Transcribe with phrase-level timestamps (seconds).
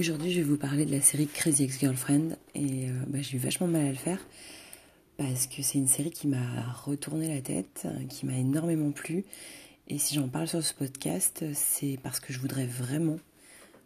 [0.00, 3.38] Aujourd'hui, je vais vous parler de la série Crazy Ex-Girlfriend et euh, bah, j'ai eu
[3.38, 4.18] vachement mal à le faire
[5.18, 9.26] parce que c'est une série qui m'a retourné la tête, qui m'a énormément plu.
[9.88, 13.18] Et si j'en parle sur ce podcast, c'est parce que je voudrais vraiment,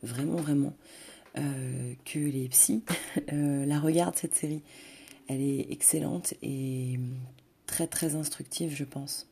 [0.05, 0.77] vraiment, vraiment
[1.37, 2.85] euh, que les psys
[3.33, 4.63] euh, la regardent cette série.
[5.27, 7.01] Elle est excellente et
[7.67, 9.27] très très instructive, je pense.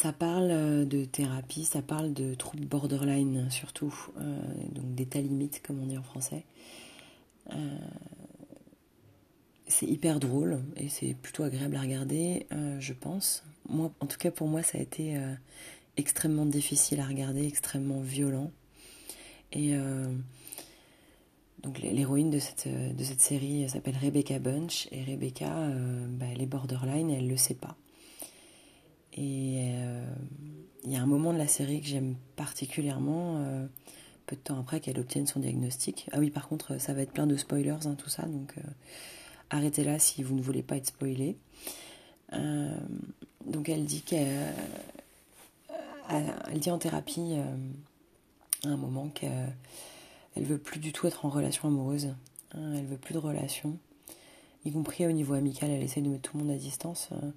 [0.00, 4.40] Ça parle euh, de thérapie, ça parle de troubles borderline surtout, euh,
[4.72, 6.46] donc d'état limite comme on dit en français.
[7.52, 7.78] Euh,
[9.66, 12.46] c'est hyper drôle et c'est plutôt agréable à regarder,
[12.78, 13.44] je pense.
[13.68, 15.20] Moi, en tout cas pour moi, ça a été
[15.96, 18.50] extrêmement difficile à regarder, extrêmement violent.
[19.52, 19.74] Et
[21.62, 25.68] donc l'héroïne de cette, de cette série s'appelle Rebecca Bunch et Rebecca,
[26.08, 27.76] bah, elle est borderline et elle le sait pas.
[29.14, 30.04] Et euh,
[30.84, 33.66] il y a un moment de la série que j'aime particulièrement, euh,
[34.26, 36.08] peu de temps après qu'elle obtienne son diagnostic.
[36.12, 38.62] Ah oui, par contre, ça va être plein de spoilers, hein, tout ça, donc euh,
[39.50, 41.36] arrêtez là si vous ne voulez pas être spoilé.
[43.46, 44.54] donc elle dit qu'elle
[46.08, 47.34] elle dit en thérapie
[48.64, 49.52] à un moment qu'elle
[50.36, 52.14] elle veut plus du tout être en relation amoureuse.
[52.54, 53.78] Hein, elle veut plus de relation,
[54.64, 55.70] y compris au niveau amical.
[55.70, 57.08] Elle essaie de mettre tout le monde à distance.
[57.12, 57.30] Euh,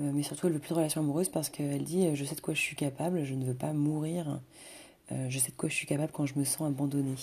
[0.00, 2.40] mais surtout elle veut plus de relation amoureuse parce qu'elle dit euh, je sais de
[2.40, 4.40] quoi je suis capable, je ne veux pas mourir,
[5.12, 7.16] euh, je sais de quoi je suis capable quand je me sens abandonnée.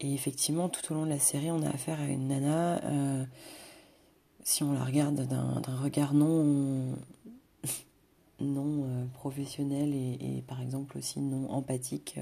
[0.00, 2.80] Et effectivement, tout au long de la série, on a affaire à une nana,
[4.44, 6.94] si on la regarde d'un regard non,
[8.40, 12.14] non professionnel et, par exemple aussi non empathique,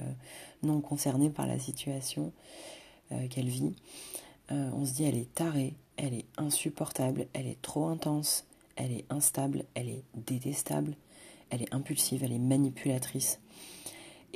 [0.63, 2.33] non concerné par la situation
[3.29, 3.75] qu'elle vit,
[4.49, 8.46] on se dit elle est tarée, elle est insupportable, elle est trop intense,
[8.77, 10.97] elle est instable, elle est détestable,
[11.51, 13.41] elle est impulsive, elle est manipulatrice.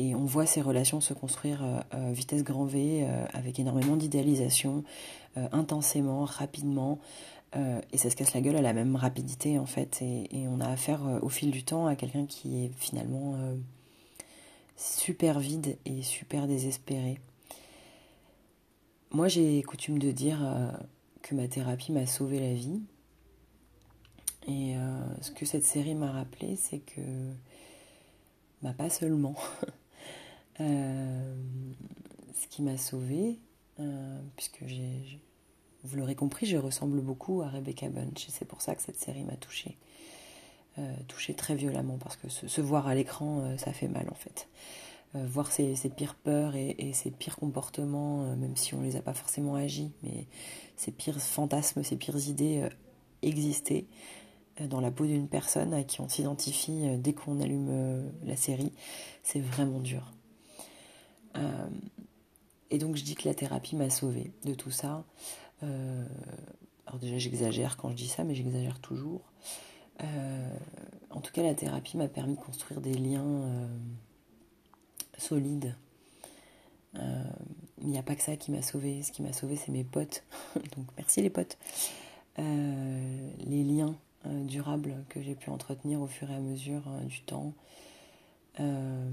[0.00, 3.58] Et on voit ces relations se construire à euh, euh, vitesse grand V, euh, avec
[3.58, 4.82] énormément d'idéalisation,
[5.52, 6.98] intensément, rapidement.
[7.54, 10.02] et ça se casse la gueule à la même rapidité, en fait.
[10.02, 13.36] Et, on a affaire au fil du temps à quelqu'un qui est finalement
[14.76, 17.20] super vide et super désespéré.
[19.12, 20.40] Moi, j'ai coutume de dire
[21.22, 22.80] que ma thérapie m'a sauvé la vie.
[24.46, 24.80] Et euh,
[25.20, 27.00] ce que cette série m'a rappelé, c'est que,
[28.62, 29.36] bah, pas seulement.
[30.58, 31.34] Euh,
[32.34, 33.38] ce qui m'a sauvée,
[33.78, 35.18] euh, puisque j'ai,
[35.84, 39.00] vous l'aurez compris, je ressemble beaucoup à Rebecca Bunch, et c'est pour ça que cette
[39.00, 39.78] série m'a touchée.
[41.08, 44.48] touchée très violemment, parce que se, voir à l'écran, ça fait mal en fait.
[45.14, 49.54] voir ses, pires peurs et, ses pires comportements, même si on les a pas forcément
[49.54, 50.26] agis, mais
[50.76, 52.68] ses pires fantasmes, ses pires idées
[53.22, 53.86] exister,
[54.66, 58.36] dans la peau d'une personne à qui on s'identifie euh, dès qu'on allume euh, la
[58.36, 58.72] série,
[59.22, 60.12] c'est vraiment dur.
[61.36, 61.68] Euh,
[62.70, 65.04] et donc je dis que la thérapie m'a sauvée de tout ça.
[65.62, 69.22] alors déjà j'exagère quand je dis ça, mais j'exagère toujours.
[69.98, 73.68] en tout cas, la thérapie m'a permis de construire des liens
[75.18, 75.74] solides.
[76.94, 79.02] il n'y a pas que ça qui m'a sauvée.
[79.02, 80.22] Ce qui m'a sauvée, c'est mes potes.
[80.76, 81.58] donc merci les potes.
[82.38, 87.22] les liens euh, durable que j'ai pu entretenir au fur et à mesure euh, du
[87.22, 87.54] temps.
[88.58, 89.10] Euh,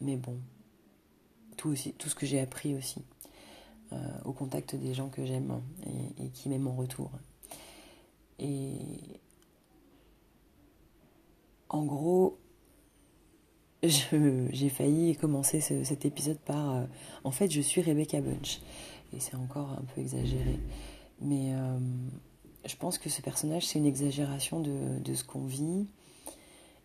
[0.00, 0.38] mais bon,
[1.56, 3.02] tout, aussi, tout ce que j'ai appris aussi
[4.26, 5.62] au contact des gens que j'aime
[6.18, 7.10] et, qui m'aiment en retour.
[8.38, 8.74] Et
[11.70, 12.38] en gros,
[13.82, 16.86] j'ai failli commencer cet épisode par
[17.24, 18.60] en fait je suis Rebecca Bunch
[19.14, 20.58] et c'est encore un peu exagéré
[21.22, 21.54] mais
[22.64, 25.86] je pense que ce personnage, c'est une exagération de, ce qu'on vit.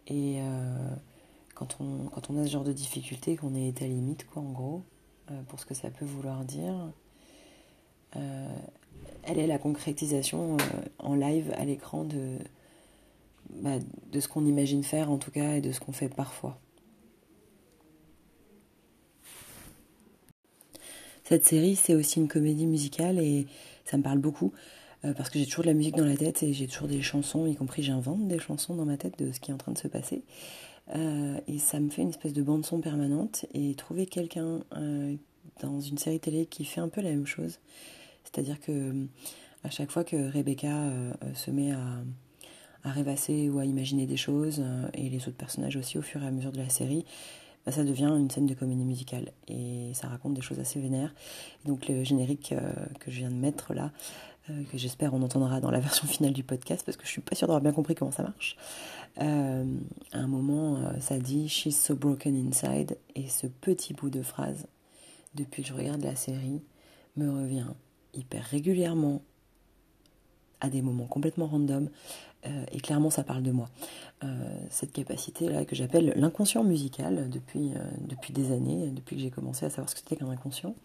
[0.08, 0.96] Et euh,
[1.56, 4.52] quand, on, quand on a ce genre de difficulté, qu'on est à limite, quoi, en
[4.52, 4.84] gros,
[5.32, 6.74] euh, pour ce que ça peut vouloir dire,
[8.16, 8.56] euh,
[9.24, 10.58] elle est la concrétisation
[11.00, 12.38] en live à l'écran de,
[13.50, 13.80] bah,
[14.12, 16.60] de ce qu'on imagine faire, en tout cas, et de ce qu'on fait parfois.
[21.24, 23.48] Cette série, c'est aussi une comédie musicale et
[23.86, 24.52] ça me parle beaucoup.
[25.06, 27.02] Euh, parce que j'ai toujours de la musique dans la tête et j'ai toujours des
[27.02, 29.74] chansons, y compris j'invente des chansons dans ma tête de ce qui est en train
[29.74, 30.24] de se passer.
[30.96, 33.46] Euh, et ça me fait une espèce de bande-son permanente.
[33.54, 35.16] Et trouver quelqu'un euh,
[35.62, 37.60] dans une série télé qui fait un peu la même chose,
[38.24, 39.08] c'est-à-dire que
[39.64, 40.92] à chaque fois que Rebecca
[41.36, 42.04] se met à,
[42.84, 44.62] rêvasser ou à imaginer des choses,
[44.94, 47.06] et les autres personnages aussi au fur et à mesure de la série,
[47.66, 51.16] bah, ça devient une scène de comédie musicale et ça raconte des choses assez vénères.
[51.64, 52.54] donc le générique
[53.00, 53.94] que je viens de mettre là,
[54.48, 57.36] que j'espère on entendra dans la version finale du podcast parce que je suis pas
[57.36, 58.58] sûre d'avoir bien compris comment ça marche.
[59.18, 64.68] à un moment, ça dit She's so broken inside et ce petit bout de phrase,
[65.36, 66.62] depuis que je regarde la série,
[67.16, 67.68] me revient
[68.14, 69.22] hyper régulièrement
[70.62, 71.90] à des moments complètement random
[72.72, 73.70] et clairement ça parle de moi.
[74.70, 79.66] cette capacité là que j'appelle l'inconscient musical depuis, depuis des années, depuis que j'ai commencé
[79.66, 80.76] à savoir ce que c'était qu'un inconscient.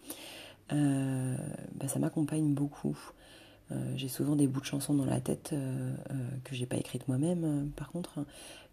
[0.71, 1.35] Euh,
[1.75, 2.97] bah, ça m'accompagne beaucoup.
[3.71, 5.93] Euh, j'ai souvent des bouts de chansons dans la tête euh,
[6.43, 8.19] que j'ai pas écrites moi-même, par contre,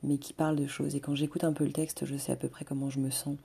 [0.03, 0.95] mais qui parlent de choses.
[0.95, 3.11] Et quand j'écoute un peu le texte, je sais à peu près comment je me
[3.11, 3.37] sens.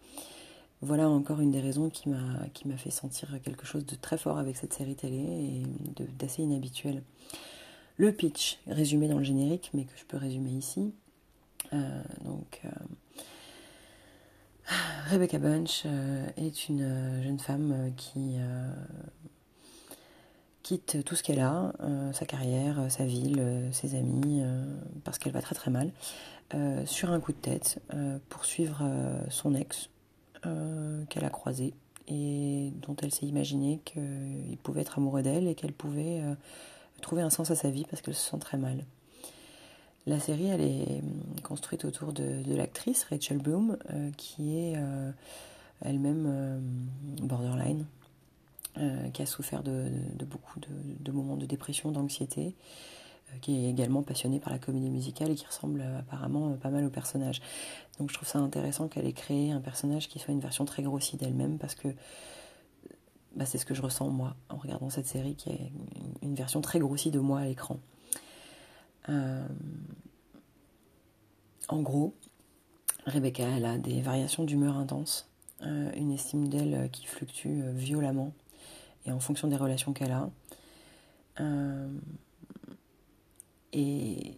[0.82, 4.18] Voilà encore une des raisons qui m'a qui m'a fait sentir quelque chose de très
[4.18, 5.64] fort avec cette série télé et
[6.18, 7.04] d'assez inhabituel.
[7.98, 10.92] Le pitch, résumé dans le générique, mais que je peux résumer ici.
[12.26, 12.62] donc,
[15.10, 18.38] Rebecca Bunch euh, est une euh, jeune femme euh, qui
[20.72, 21.74] quitte tout ce qu'elle a,
[22.14, 24.42] sa carrière, sa ville, ses amis,
[25.04, 25.92] parce qu'elle va très très mal,
[26.86, 27.82] sur un coup de tête
[28.30, 28.82] pour suivre
[29.30, 29.90] son ex
[31.10, 31.74] qu'elle a croisé
[32.08, 36.22] et dont elle s'est imaginé qu'il pouvait être amoureux d'elle et qu'elle pouvait
[37.02, 38.86] trouver un sens à sa vie parce qu'elle se sent très mal.
[40.08, 41.04] La série, elle est
[41.44, 45.12] construite autour de, l'actrice Rachel Bloom, euh, qui est euh,
[45.82, 46.60] elle-même euh,
[47.22, 47.86] borderline,
[49.14, 49.90] qui a souffert de,
[50.26, 52.56] beaucoup de, moments de dépression, d'anxiété,
[53.42, 56.90] qui est également passionnée par la comédie musicale et qui ressemble apparemment pas mal au
[56.90, 57.42] personnage.
[58.00, 60.84] Donc je trouve ça intéressant qu'elle ait créé un personnage qui soit une version très
[60.84, 61.90] grossie d'elle-même, parce que
[63.36, 65.72] bah, c'est ce que je ressens moi en regardant cette série, qui est
[66.22, 67.80] une version très grossie de moi à l'écran.
[69.10, 69.48] Euh,
[71.70, 72.14] en gros,
[73.06, 75.30] Rebecca, elle a des variations d'humeur intenses,
[75.62, 78.34] euh, une estime d'elle euh, qui fluctue violemment
[79.06, 80.30] et en fonction des relations qu'elle a.
[83.74, 84.38] et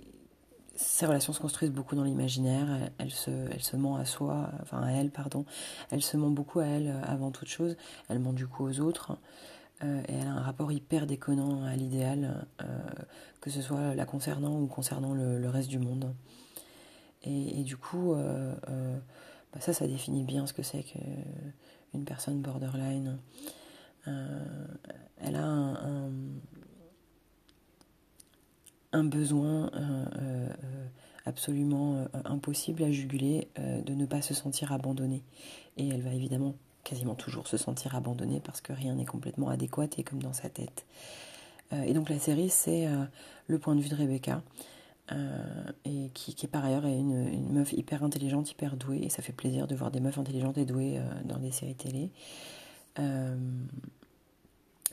[0.75, 2.89] ces relations se construisent beaucoup dans l'imaginaire.
[2.97, 5.45] Elle, se, elle se ment à soi, enfin à elle, pardon.
[5.91, 7.75] Elle se ment beaucoup à elle avant toute chose.
[8.09, 9.17] Elle ment du coup aux autres.
[9.83, 12.65] Euh, et elle a un rapport hyper déconnant à l'idéal, euh,
[13.41, 16.13] que ce soit la concernant ou concernant le, reste du monde.
[17.25, 18.53] Et, du coup, euh,
[19.53, 23.17] bah ça, ça définit bien ce que c'est qu'une personne borderline.
[24.05, 25.45] Elle a
[28.91, 29.71] un, besoin
[31.25, 35.23] absolument impossible à juguler de ne pas se sentir abandonnée.
[35.77, 39.87] Et elle va évidemment quasiment toujours se sentir abandonné parce que rien n'est complètement adéquat
[39.97, 40.85] et comme dans sa tête.
[41.71, 43.03] Euh, et donc la série, c'est euh,
[43.47, 44.43] le point de vue de Rebecca,
[45.11, 49.21] euh, et qui, est par ailleurs une, une, meuf hyper intelligente, hyper douée, et ça
[49.21, 52.11] fait plaisir de voir des meufs intelligentes et douées dans des séries télé.
[52.97, 53.01] Et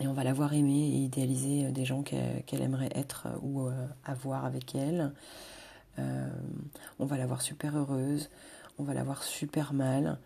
[0.06, 3.68] on va la voir aimer et idéaliser des gens qu'elle aimerait être ou
[4.04, 5.12] avoir avec elle.
[5.98, 8.30] on va la voir super heureuse,
[8.78, 10.18] on va la voir super mal.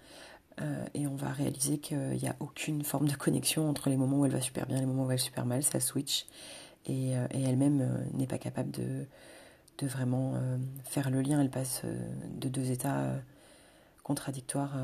[0.60, 4.20] Euh, et on va réaliser qu'il n'y a aucune forme de connexion entre les moments
[4.20, 6.26] où elle va super bien et les moments où elle va super mal, ça switch.
[6.86, 9.06] Et, euh, elle-même euh, n'est pas capable de,
[9.78, 10.34] de vraiment
[10.84, 11.40] faire le lien.
[11.40, 13.14] Elle passe de deux états
[14.04, 14.76] contradictoires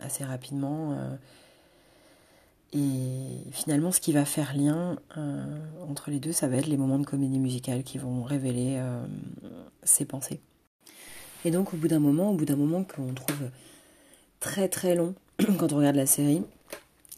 [0.00, 0.96] assez rapidement.
[2.72, 4.98] et finalement, ce qui va faire lien
[5.88, 8.80] entre les deux, ça va être les moments de comédie musicale qui vont révéler
[9.82, 10.40] ses pensées.
[11.44, 13.50] Et donc, au bout d'un moment, au bout d'un moment qu'on trouve
[14.40, 15.14] très très long
[15.58, 16.42] quand on regarde la série.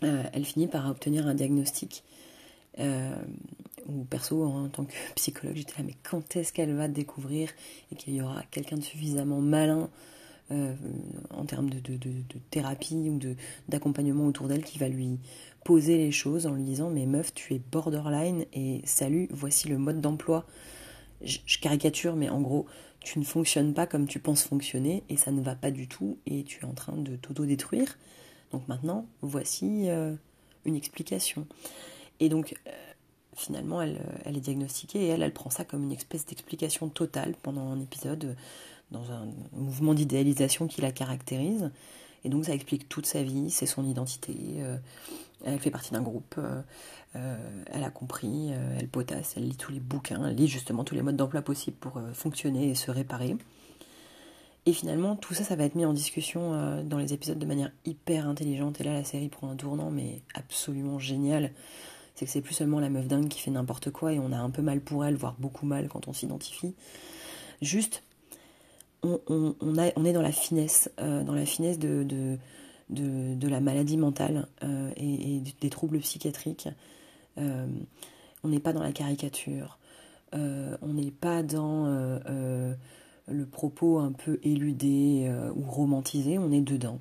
[0.03, 2.05] Euh, elle finit par obtenir un diagnostic.
[2.79, 3.15] Euh,
[3.87, 7.51] ou perso, en tant que psychologue, j'étais là, mais quand est-ce qu'elle va découvrir
[7.93, 9.89] et qu'il y aura quelqu'un de suffisamment malin
[10.51, 10.75] euh,
[11.31, 12.11] en termes de, de,
[12.51, 13.19] thérapie ou
[13.69, 15.19] d'accompagnement autour d'elle qui va lui
[15.65, 19.79] poser les choses en lui disant Mais meuf, tu es borderline et salut, voici le
[19.79, 20.47] mode d'emploi.
[21.23, 22.67] je caricature, mais en gros,
[23.01, 26.19] tu ne fonctionnes pas comme tu penses fonctionner et ça ne va pas du tout
[26.27, 27.99] et tu es en train de t'auto-détruire.
[28.53, 30.15] Donc maintenant, voici euh,
[30.65, 31.47] une explication.
[32.19, 32.71] Et donc, euh,
[33.35, 37.35] finalement, elle, elle, est diagnostiquée et elle, elle prend ça comme une espèce d'explication totale
[37.43, 38.37] pendant un épisode,
[38.91, 41.71] dans un mouvement d'idéalisation qui la caractérise.
[42.25, 44.37] Et donc, ça explique toute sa vie, c'est son identité.
[45.45, 46.39] elle fait partie d'un groupe.
[47.17, 50.85] Euh, elle a compris, euh, elle potasse, elle lit tous les bouquins, elle lit justement
[50.85, 53.37] tous les modes d'emploi possibles pour euh, fonctionner et se réparer.
[54.67, 57.73] Et finalement, tout ça, ça va être mis en discussion dans les épisodes de manière
[57.87, 58.79] hyper intelligente.
[58.83, 61.53] Et là, la série prend un tournant, mais absolument génial.
[62.15, 64.37] C'est que c'est plus seulement la meuf dingue qui fait n'importe quoi et on a
[64.37, 66.75] un peu mal pour elle, voire beaucoup mal quand on s'identifie.
[67.63, 68.03] Juste,
[69.03, 72.39] on, est dans la finesse, dans la finesse de,
[72.91, 74.47] la maladie mentale
[74.97, 76.69] et, des troubles psychiatriques.
[77.37, 79.79] On n'est pas dans la caricature,
[80.33, 81.87] on n'est pas dans
[83.27, 87.01] le propos un peu éludé ou romantisé, on est dedans.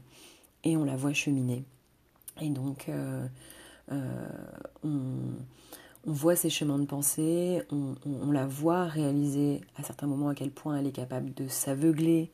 [0.64, 1.64] Et on la voit cheminer.
[2.42, 2.90] Et donc,
[3.90, 5.10] on,
[6.06, 10.78] voit ses chemins de pensée, on, la voit réaliser à certains moments à quel point
[10.78, 12.32] elle est capable de s'aveugler,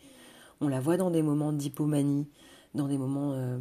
[0.61, 2.27] on la voit dans des moments d'hypomanie,
[2.73, 3.59] dans des moments euh,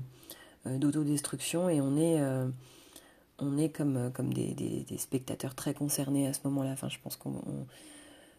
[0.67, 2.49] euh, d'autodestruction, et on est, euh,
[3.39, 6.73] on est comme, comme des, spectateurs très concernés à ce moment-là.
[6.73, 7.19] Enfin, je pense.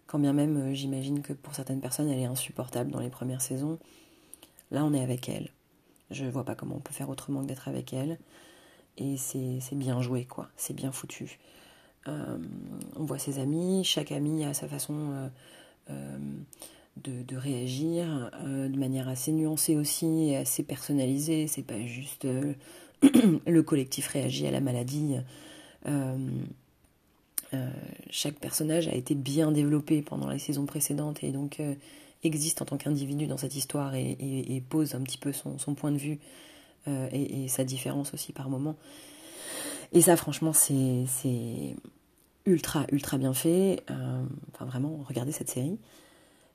[0.08, 3.80] Quand bien même, j'imagine que pour certaines personnes, elle est insupportable dans les premières saisons.
[4.72, 5.50] Là, on est avec elle.
[6.12, 8.20] Je vois pas comment on peut faire autrement que d'être avec elle.
[8.98, 10.50] Et c'est bien joué, quoi.
[10.58, 11.40] C'est bien foutu.
[12.08, 15.30] on voit ses amis, chaque ami a sa façon
[17.04, 21.48] de, réagir euh, de manière assez nuancée aussi et assez personnalisée.
[21.48, 22.54] C'est pas juste euh,
[23.48, 25.16] le collectif réagit à la maladie.
[25.86, 26.18] Euh,
[28.10, 31.62] chaque personnage a été bien développé pendant les saisons précédentes et donc
[32.24, 35.98] existe en tant qu'individu dans cette histoire et, pose un petit peu son, point de
[35.98, 36.20] vue
[36.88, 38.76] et, sa différence aussi par moment.
[39.92, 41.76] Et ça, franchement, c'est
[42.46, 43.84] ultra, ultra bien fait.
[44.54, 45.80] enfin, vraiment, regardez cette série.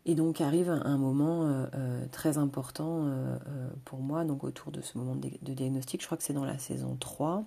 [0.07, 3.37] Et donc arrive un moment euh, euh, très important euh,
[3.85, 6.59] pour moi, donc autour de ce moment de, diagnostic, je crois que c'est dans la
[6.59, 7.45] saison 3.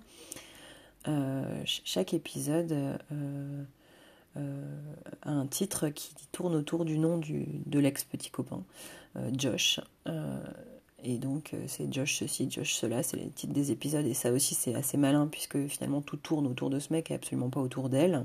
[1.64, 2.74] chaque épisode
[4.36, 8.62] a un titre qui tourne autour du nom du, de l'ex-petit copain,
[9.32, 9.80] Josh.
[11.04, 14.06] Et donc c'est Josh ceci, Josh cela, c'est les titres des épisodes.
[14.06, 17.14] Et ça aussi c'est assez malin puisque finalement tout tourne autour de ce mec et
[17.14, 18.24] absolument pas autour d'elle.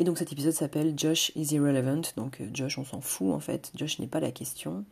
[0.00, 3.38] Et donc cet épisode s'appelle Josh is irrelevant, donc euh, Josh on s'en fout en
[3.38, 4.86] fait, Josh n'est pas la question.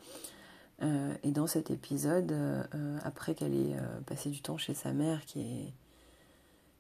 [0.82, 5.24] Euh, et dans cet épisode, euh, après qu'elle ait passé du temps chez sa mère
[5.24, 5.72] qui est,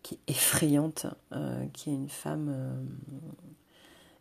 [0.02, 1.06] qui est effrayante,
[1.72, 2.86] qui est une femme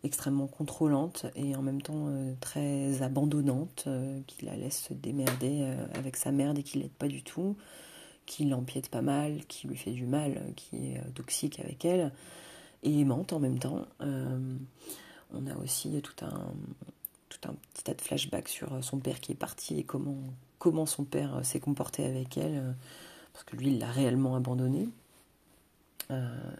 [0.03, 2.07] extrêmement contrôlante et en même temps
[2.39, 3.87] très abandonnante,
[4.27, 7.57] qui la laisse se démerder avec sa mère et qui l'aide pas du tout,
[8.25, 12.11] qui l'empiète pas mal, qui lui fait du mal, qui est toxique avec elle
[12.83, 13.85] et aimante en même temps.
[14.01, 14.57] Euh,
[15.33, 16.53] on a aussi tout un,
[17.29, 20.17] tout un petit tas de flashbacks sur son père qui est parti et comment,
[20.59, 22.71] comment son père s'est comporté avec elle, euh,
[23.33, 24.89] parce que lui, il l'a réellement abandonné.
[26.11, 26.51] Euh,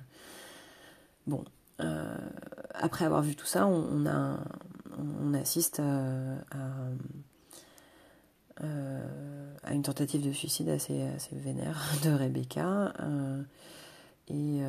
[1.25, 1.44] bon,
[1.79, 4.39] après avoir vu tout ça, on, a,
[4.98, 6.91] on assiste à,
[9.72, 12.93] une tentative de suicide assez, assez vénère de Rebecca.
[14.29, 14.62] et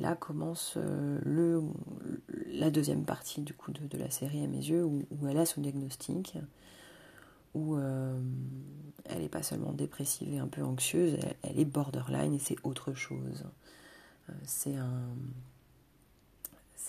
[0.00, 1.18] là commence euh,
[2.52, 5.60] la deuxième partie du coup de, la série à mes yeux, où, elle a son
[5.60, 6.36] diagnostic,
[7.54, 8.18] où euh,
[9.04, 12.94] elle n'est pas seulement dépressive et un peu anxieuse, elle, est borderline et c'est autre
[12.94, 13.44] chose.
[14.28, 15.08] Euh, c'est un,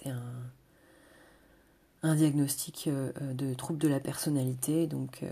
[0.02, 0.10] c'est
[2.04, 5.24] un, diagnostic de trouble de la personnalité, donc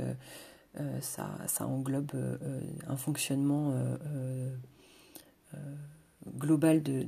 [1.02, 2.12] ça, ça englobe
[2.88, 3.74] un fonctionnement
[6.38, 7.06] global de,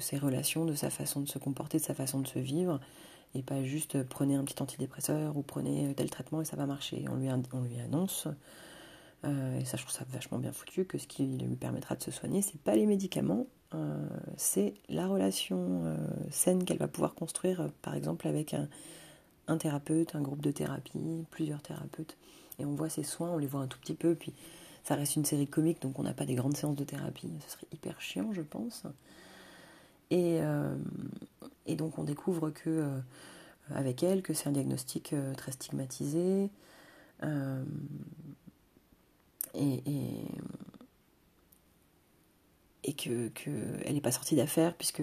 [0.00, 2.80] ses relations, de sa façon de se comporter, de sa façon de se vivre,
[3.34, 6.56] et pas juste euh, prenez un petit antidépresseur ou prenez euh, tel traitement et ça
[6.56, 7.04] va marcher.
[7.10, 8.28] On lui, on lui annonce,
[9.24, 12.02] euh, et ça je trouve ça vachement bien foutu, que ce qui lui permettra de
[12.02, 13.46] se soigner, c'est pas les médicaments,
[14.36, 15.96] c'est la relation
[16.30, 18.54] saine qu'elle va pouvoir construire, par exemple avec
[19.46, 22.16] un, thérapeute, un groupe de thérapie, plusieurs thérapeutes.
[22.58, 24.32] Et on voit ses soins, on les voit un tout petit peu, puis
[24.84, 27.30] ça reste une série comique, donc on n'a pas des grandes séances de thérapie.
[27.46, 28.84] Ce serait hyper chiant, je pense.
[30.10, 30.76] Et, euh,
[31.76, 32.98] donc on découvre que euh,
[33.70, 36.50] avec elle que c'est un diagnostic euh, très stigmatisé.
[39.54, 39.82] et,
[42.84, 43.50] et que, que
[43.84, 45.02] elle n'est pas sortie d'affaire puisque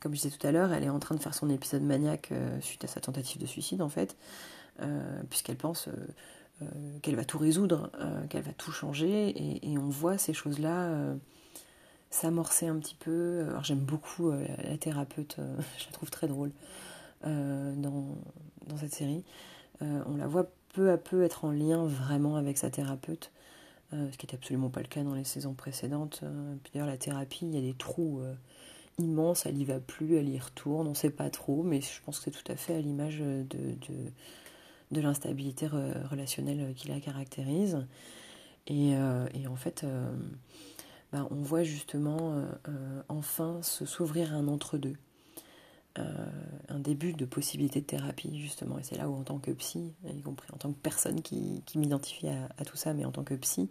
[0.00, 2.30] comme je disais tout à l'heure, elle est en train de faire son épisode maniaque
[2.60, 4.16] suite à sa tentative de suicide en fait,
[5.30, 5.88] puisqu'elle pense
[6.62, 6.66] euh,
[7.02, 11.14] qu'elle va tout résoudre, euh, qu'elle va tout changer, et, on voit ces choses-là euh,
[12.08, 13.44] s'amorcer un petit peu.
[13.46, 15.36] Alors j'aime beaucoup la, thérapeute,
[15.78, 16.52] je la trouve très drôle
[17.24, 18.16] dans,
[18.66, 19.24] dans, cette série.
[19.80, 23.32] on la voit peu à peu être en lien vraiment avec sa thérapeute,
[23.92, 26.22] ce qui n'était absolument pas le cas dans les saisons précédentes.
[26.62, 28.20] Puis d'ailleurs la thérapie, il y a des trous
[28.98, 32.02] immenses, elle y va plus, elle y retourne, on ne sait pas trop, mais je
[32.04, 33.76] pense que c'est tout à fait à l'image de,
[34.90, 37.86] l'instabilité relationnelle qui la caractérise.
[38.66, 40.10] Et, euh, en fait, euh,
[41.12, 44.96] bah, on voit justement euh, enfin se s'ouvrir un entre-deux.
[45.96, 48.78] Un début de possibilité de thérapie justement.
[48.78, 51.62] Et c'est là où en tant que psy y compris en tant que personne qui,
[51.74, 53.68] m'identifie à, tout ça mais en tant que psy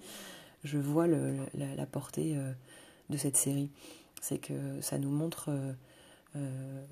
[0.63, 2.37] je vois la, portée
[3.09, 3.69] de cette série.
[4.21, 5.51] C'est que ça nous montre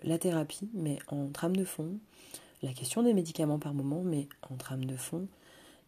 [0.03, 1.97] la thérapie, mais en trame de fond,
[2.61, 5.27] la question des médicaments par moment, mais en trame de fond,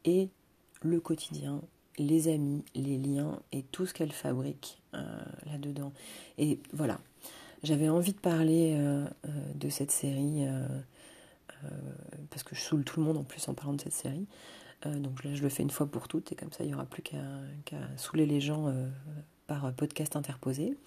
[0.04, 0.30] et
[0.82, 1.62] le quotidien,
[1.98, 4.82] les amis, les liens et tout ce qu'elle fabrique
[5.46, 5.92] là-dedans.
[6.38, 7.00] Et voilà,
[7.64, 8.78] j'avais envie de parler
[9.56, 10.46] de cette série
[12.30, 14.28] parce que je saoule tout le monde en plus en parlant de cette série.
[14.86, 16.74] Euh, donc là, je le fais une fois pour toutes, et comme ça, il n'y
[16.74, 17.18] aura plus qu'à
[17.98, 18.88] saouler les gens euh,
[19.48, 20.78] par podcast interposé.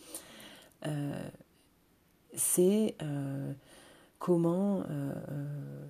[0.87, 1.29] Euh,
[2.35, 2.95] c'est
[4.19, 4.85] comment,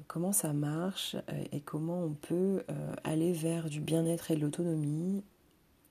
[0.07, 1.17] comment ça marche
[1.53, 2.63] et comment on peut
[3.03, 5.23] aller vers du bien-être et de l'autonomie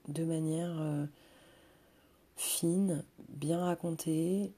[0.08, 1.06] de manière
[2.34, 4.52] fine, bien racontée,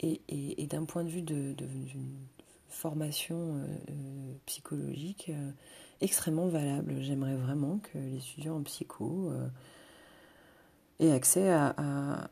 [0.00, 1.54] et, et, d'un point de vue de,
[2.68, 3.66] formation
[4.44, 5.30] psychologique
[6.00, 6.96] extrêmement valable.
[7.00, 9.48] J'aimerais vraiment que les étudiants en psycho euh,
[11.00, 12.28] aient accès à,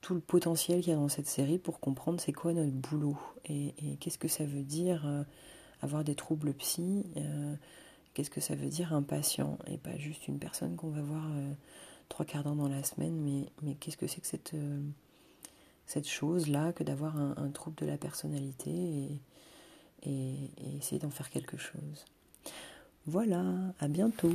[0.00, 3.16] tout le potentiel qu'il y a dans cette série pour comprendre c'est quoi notre boulot
[3.44, 5.22] et, qu'est-ce que ça veut dire euh,
[5.80, 7.54] avoir des troubles psy, euh,
[8.12, 11.24] qu'est-ce que ça veut dire un patient et pas juste une personne qu'on va voir
[12.08, 14.56] trois quarts d'heure dans la semaine, mais qu'est-ce que c'est que cette,
[15.92, 19.20] cette chose-là que d'avoir un, trouble de la personnalité et,
[20.10, 22.06] et essayer d'en faire quelque chose.
[23.06, 23.44] Voilà,
[23.78, 24.32] à bientôt.